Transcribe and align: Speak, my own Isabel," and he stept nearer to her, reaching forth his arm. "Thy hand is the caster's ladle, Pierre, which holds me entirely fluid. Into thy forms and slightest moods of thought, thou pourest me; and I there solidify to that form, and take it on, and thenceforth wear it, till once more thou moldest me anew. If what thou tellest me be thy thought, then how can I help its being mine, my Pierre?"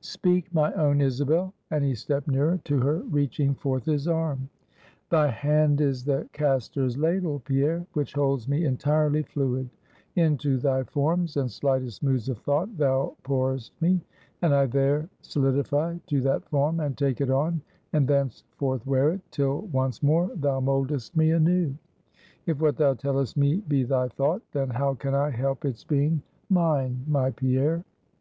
Speak, 0.00 0.52
my 0.52 0.72
own 0.72 1.00
Isabel," 1.00 1.54
and 1.70 1.84
he 1.84 1.94
stept 1.94 2.26
nearer 2.26 2.58
to 2.64 2.80
her, 2.80 2.96
reaching 3.02 3.54
forth 3.54 3.84
his 3.84 4.08
arm. 4.08 4.48
"Thy 5.08 5.28
hand 5.28 5.80
is 5.80 6.04
the 6.04 6.28
caster's 6.32 6.98
ladle, 6.98 7.38
Pierre, 7.38 7.86
which 7.92 8.14
holds 8.14 8.48
me 8.48 8.64
entirely 8.64 9.22
fluid. 9.22 9.70
Into 10.16 10.58
thy 10.58 10.82
forms 10.82 11.36
and 11.36 11.48
slightest 11.48 12.02
moods 12.02 12.28
of 12.28 12.38
thought, 12.38 12.76
thou 12.76 13.14
pourest 13.22 13.70
me; 13.80 14.00
and 14.42 14.52
I 14.52 14.66
there 14.66 15.08
solidify 15.22 15.98
to 16.08 16.20
that 16.22 16.48
form, 16.48 16.80
and 16.80 16.98
take 16.98 17.20
it 17.20 17.30
on, 17.30 17.62
and 17.92 18.08
thenceforth 18.08 18.84
wear 18.84 19.10
it, 19.12 19.20
till 19.30 19.60
once 19.70 20.02
more 20.02 20.28
thou 20.34 20.58
moldest 20.58 21.16
me 21.16 21.30
anew. 21.30 21.72
If 22.46 22.60
what 22.60 22.78
thou 22.78 22.94
tellest 22.94 23.36
me 23.36 23.58
be 23.58 23.84
thy 23.84 24.08
thought, 24.08 24.42
then 24.50 24.70
how 24.70 24.94
can 24.94 25.14
I 25.14 25.30
help 25.30 25.64
its 25.64 25.84
being 25.84 26.20
mine, 26.50 27.04
my 27.06 27.30
Pierre?" 27.30 27.84